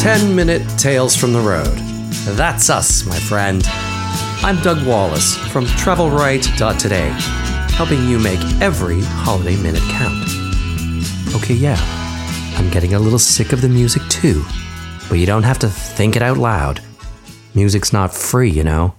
[0.00, 1.76] 10 minute tales from the road.
[2.34, 3.62] That's us, my friend.
[4.42, 7.10] I'm Doug Wallace from TravelRight.today,
[7.74, 10.26] helping you make every holiday minute count.
[11.34, 11.76] Okay, yeah,
[12.56, 14.42] I'm getting a little sick of the music too,
[15.10, 16.80] but you don't have to think it out loud.
[17.54, 18.94] Music's not free, you know.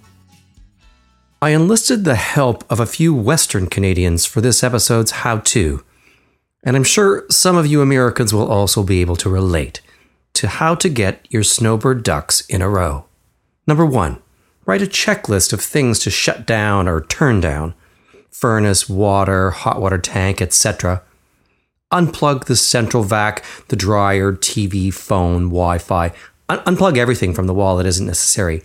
[1.41, 5.83] I enlisted the help of a few Western Canadians for this episode's how to,
[6.63, 9.81] and I'm sure some of you Americans will also be able to relate
[10.41, 13.05] to how to get your snowbird ducks in a row.
[13.68, 14.20] Number one,
[14.66, 17.76] write a checklist of things to shut down or turn down
[18.31, 21.04] furnace, water, hot water tank, etc.
[21.94, 26.12] Unplug the central vac, the dryer, TV, phone, Wi Fi.
[26.50, 28.64] Un- unplug everything from the wall that isn't necessary.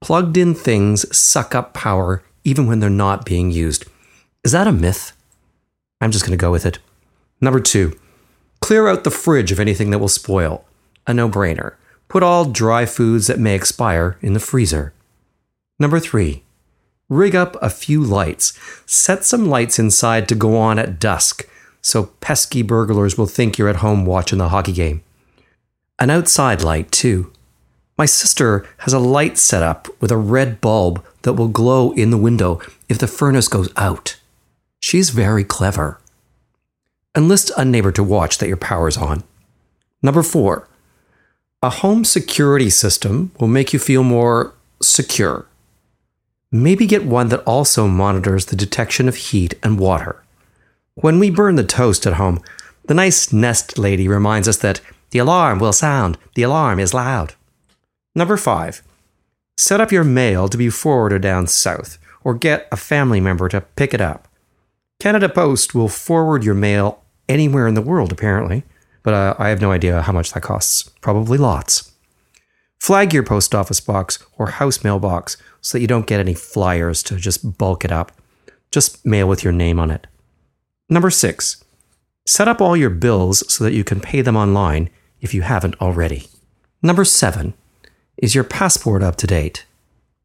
[0.00, 3.84] Plugged in things suck up power even when they're not being used.
[4.44, 5.12] Is that a myth?
[6.00, 6.78] I'm just going to go with it.
[7.42, 7.98] Number two,
[8.62, 10.65] clear out the fridge of anything that will spoil
[11.06, 11.74] a no brainer.
[12.08, 14.92] Put all dry foods that may expire in the freezer.
[15.78, 16.44] Number three,
[17.08, 18.58] rig up a few lights.
[18.86, 21.46] Set some lights inside to go on at dusk
[21.86, 25.04] so pesky burglars will think you're at home watching the hockey game.
[26.00, 27.32] An outside light, too.
[27.96, 32.10] My sister has a light set up with a red bulb that will glow in
[32.10, 34.18] the window if the furnace goes out.
[34.80, 36.00] She's very clever.
[37.16, 39.22] Enlist a neighbor to watch that your power's on.
[40.02, 40.68] Number four,
[41.66, 45.46] a home security system will make you feel more secure.
[46.52, 50.22] Maybe get one that also monitors the detection of heat and water.
[50.94, 52.40] When we burn the toast at home,
[52.84, 57.34] the nice Nest lady reminds us that the alarm will sound, the alarm is loud.
[58.14, 58.80] Number five,
[59.56, 63.60] set up your mail to be forwarded down south or get a family member to
[63.60, 64.28] pick it up.
[65.00, 68.62] Canada Post will forward your mail anywhere in the world, apparently
[69.06, 70.90] but uh, I have no idea how much that costs.
[71.00, 71.92] Probably lots.
[72.80, 77.04] Flag your post office box or house mailbox so that you don't get any flyers
[77.04, 78.10] to just bulk it up.
[78.72, 80.08] Just mail with your name on it.
[80.90, 81.62] Number six,
[82.26, 85.80] set up all your bills so that you can pay them online if you haven't
[85.80, 86.26] already.
[86.82, 87.54] Number seven,
[88.16, 89.66] is your passport up to date?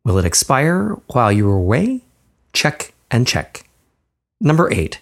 [0.04, 2.02] Will it expire while you are away?
[2.52, 3.64] Check and check.
[4.40, 5.02] Number eight,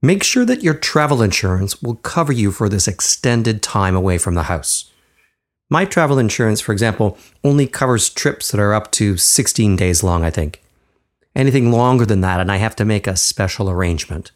[0.00, 4.34] Make sure that your travel insurance will cover you for this extended time away from
[4.34, 4.92] the house.
[5.68, 10.24] My travel insurance, for example, only covers trips that are up to 16 days long,
[10.24, 10.62] I think.
[11.34, 14.30] Anything longer than that, and I have to make a special arrangement.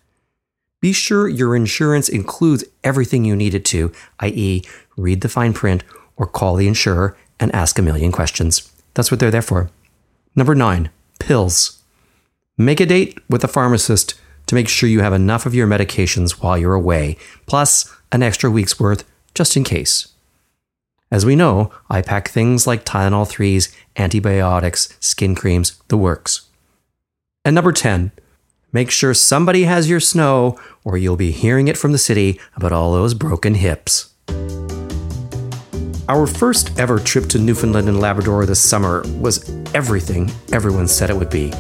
[0.81, 4.63] Be sure your insurance includes everything you need it to, i.e.,
[4.97, 5.85] read the fine print
[6.17, 8.71] or call the insurer and ask a million questions.
[8.95, 9.71] That's what they're there for.
[10.35, 10.91] Number nine,
[11.21, 11.83] pills.
[12.59, 14.21] Make a date with a pharmacist
[14.53, 18.51] to make sure you have enough of your medications while you're away, plus an extra
[18.51, 20.09] week's worth just in case.
[21.11, 26.51] As we know, I pack things like Tylenol 3s, antibiotics, skin creams, the works.
[27.47, 28.13] And number 10,
[28.75, 32.73] make sure somebody has your snow or you'll be hearing it from the city about
[32.73, 34.13] all those broken hips.
[36.11, 41.17] Our first ever trip to Newfoundland and Labrador this summer was everything everyone said it
[41.17, 41.53] would be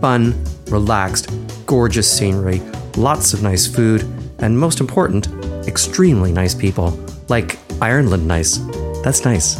[0.00, 0.34] fun,
[0.66, 1.30] relaxed,
[1.72, 2.60] gorgeous scenery,
[2.98, 4.02] lots of nice food,
[4.40, 5.26] and most important,
[5.66, 6.90] extremely nice people.
[7.30, 8.58] Like Ireland nice.
[9.02, 9.58] That's nice.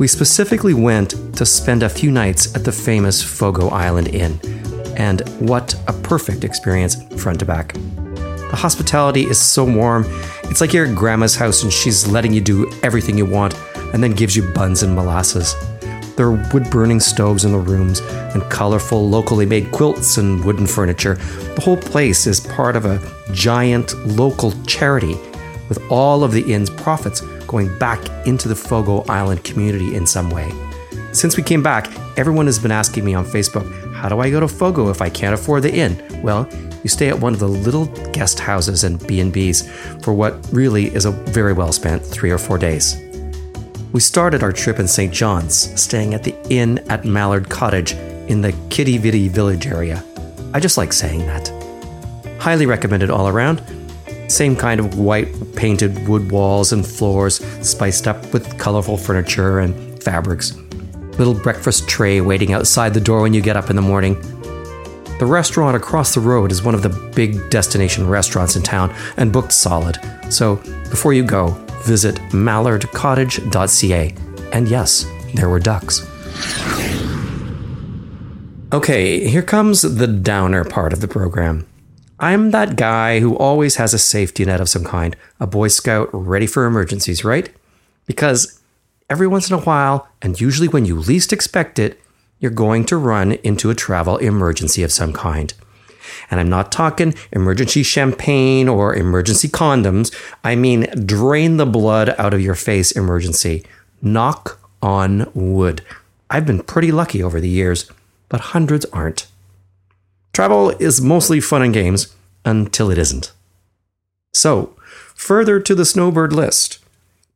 [0.00, 4.40] We specifically went to spend a few nights at the famous Fogo Island Inn,
[4.96, 7.74] and what a perfect experience front to back.
[7.74, 10.04] The hospitality is so warm,
[10.50, 13.54] it's like you're at grandma's house and she's letting you do everything you want
[13.94, 15.54] and then gives you buns and molasses.
[16.16, 20.66] There are wood burning stoves in the rooms and colorful, locally made quilts and wooden
[20.66, 21.14] furniture.
[21.54, 23.00] The whole place is part of a
[23.32, 25.16] giant local charity,
[25.68, 30.28] with all of the inn's profits going back into the Fogo Island community in some
[30.28, 30.52] way.
[31.12, 34.40] Since we came back, everyone has been asking me on Facebook, how do I go
[34.40, 36.02] to Fogo if I can't afford the inn?
[36.22, 36.48] Well,
[36.82, 41.04] you stay at one of the little guest houses and B&Bs for what really is
[41.04, 42.96] a very well spent 3 or 4 days.
[43.92, 45.12] We started our trip in St.
[45.12, 50.02] John's, staying at the inn at Mallard Cottage in the Quidi Vidi village area.
[50.54, 51.52] I just like saying that.
[52.40, 53.62] Highly recommended all around.
[54.28, 60.02] Same kind of white painted wood walls and floors, spiced up with colorful furniture and
[60.02, 60.56] fabrics.
[61.18, 64.14] Little breakfast tray waiting outside the door when you get up in the morning.
[65.18, 69.30] The restaurant across the road is one of the big destination restaurants in town and
[69.34, 69.98] booked solid.
[70.30, 70.56] So
[70.88, 71.48] before you go,
[71.84, 74.14] visit mallardcottage.ca.
[74.52, 76.06] And yes, there were ducks.
[78.72, 81.66] Okay, here comes the downer part of the program.
[82.18, 86.08] I'm that guy who always has a safety net of some kind, a Boy Scout
[86.12, 87.50] ready for emergencies, right?
[88.06, 88.60] Because
[89.10, 92.00] every once in a while, and usually when you least expect it,
[92.38, 95.52] you're going to run into a travel emergency of some kind.
[96.32, 100.10] And I'm not talking emergency champagne or emergency condoms.
[100.42, 103.66] I mean, drain the blood out of your face emergency.
[104.00, 105.84] Knock on wood.
[106.30, 107.90] I've been pretty lucky over the years,
[108.30, 109.26] but hundreds aren't.
[110.32, 113.30] Travel is mostly fun and games until it isn't.
[114.32, 114.74] So,
[115.14, 116.78] further to the snowbird list,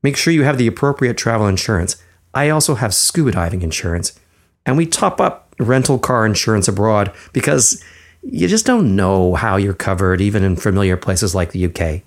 [0.03, 1.97] make sure you have the appropriate travel insurance.
[2.33, 4.19] I also have scuba diving insurance,
[4.65, 7.85] and we top up rental car insurance abroad because
[8.28, 12.02] you just don't know how you're covered, even in familiar places like the UK.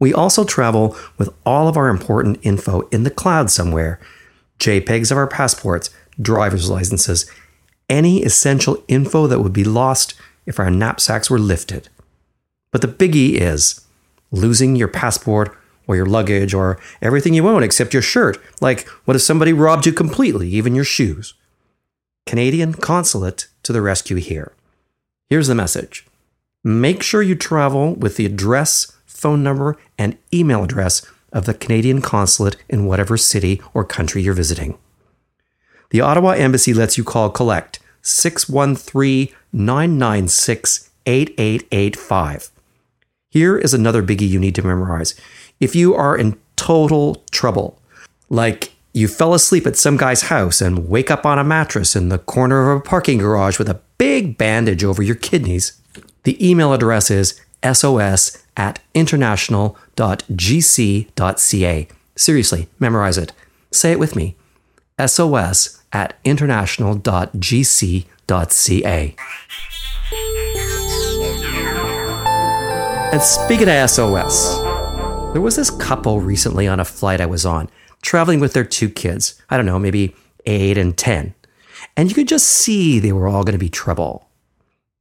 [0.00, 4.00] We also travel with all of our important info in the cloud somewhere
[4.58, 5.90] JPEGs of our passports,
[6.20, 7.30] driver's licenses,
[7.88, 10.14] any essential info that would be lost
[10.46, 11.88] if our knapsacks were lifted.
[12.72, 13.86] But the biggie is
[14.32, 15.56] losing your passport
[15.86, 18.38] or your luggage or everything you own except your shirt.
[18.60, 21.34] Like, what if somebody robbed you completely, even your shoes?
[22.26, 24.52] Canadian Consulate to the rescue here.
[25.30, 26.06] Here's the message
[26.64, 32.00] make sure you travel with the address, phone number, and email address of the Canadian
[32.00, 34.78] consulate in whatever city or country you're visiting.
[35.90, 42.50] The Ottawa Embassy lets you call collect 613 996 8885.
[43.30, 45.14] Here is another biggie you need to memorize.
[45.60, 47.78] If you are in total trouble,
[48.30, 52.08] like you fell asleep at some guy's house and wake up on a mattress in
[52.08, 55.78] the corner of a parking garage with a big bandage over your kidneys,
[56.24, 57.40] the email address is
[57.72, 61.88] sos at international.gc.ca.
[62.16, 63.32] Seriously, memorize it.
[63.70, 64.36] Say it with me
[65.06, 69.16] sos at international.gc.ca.
[73.10, 74.58] And speaking of SOS,
[75.32, 77.70] there was this couple recently on a flight I was on,
[78.02, 79.40] traveling with their two kids.
[79.50, 80.14] I don't know, maybe
[80.46, 81.34] eight and 10.
[81.96, 84.28] And you could just see they were all going to be trouble.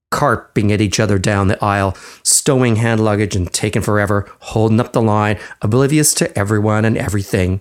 [0.09, 4.94] Carping at each other down the aisle, stowing hand luggage and taking forever, holding up
[4.94, 7.59] the line, oblivious to everyone and everything.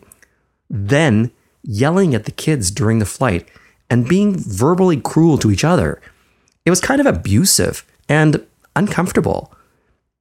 [0.71, 3.49] Then yelling at the kids during the flight
[3.91, 6.01] and being verbally cruel to each other.
[6.65, 9.53] It was kind of abusive and uncomfortable.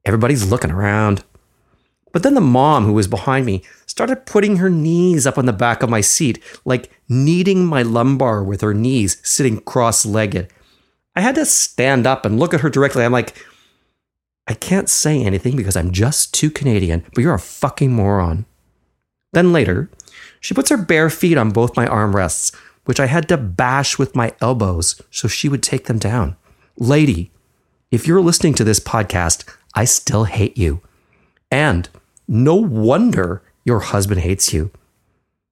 [0.05, 1.23] Everybody's looking around.
[2.15, 5.51] But then the mom who was behind me started putting her knees up on the
[5.51, 10.47] back of my seat, like kneading my lumbar with her knees, sitting cross legged.
[11.13, 13.03] I had to stand up and look at her directly.
[13.03, 13.35] I'm like,
[14.47, 18.45] I can't say anything because I'm just too Canadian, but you're a fucking moron.
[19.33, 19.89] Then later,
[20.39, 24.15] she puts her bare feet on both my armrests, which I had to bash with
[24.15, 26.37] my elbows so she would take them down.
[26.77, 27.33] Lady,
[27.91, 30.79] if you're listening to this podcast, I still hate you.
[31.51, 31.89] And
[32.27, 34.71] no wonder your husband hates you.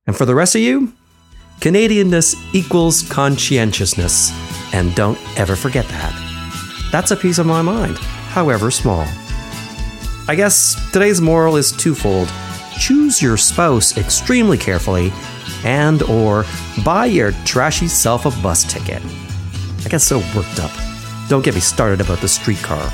[0.06, 0.94] And for the rest of you,
[1.60, 4.32] Canadianness equals conscientiousness.
[4.74, 6.90] And don't ever forget that.
[6.92, 9.06] That's a piece of my mind, however small.
[10.28, 12.30] I guess today's moral is twofold
[12.80, 15.14] choose your spouse extremely carefully
[15.64, 16.44] and or
[16.84, 19.02] buy your trashy self a bus ticket.
[19.86, 20.72] I get so worked up.
[21.30, 22.90] Don't get me started about the streetcar.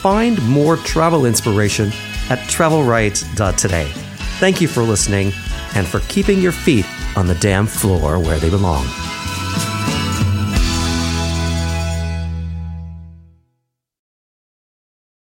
[0.00, 1.90] Find more travel inspiration
[2.30, 3.90] at travelright.today.
[4.38, 5.32] Thank you for listening
[5.74, 8.86] and for keeping your feet on the damn floor where they belong.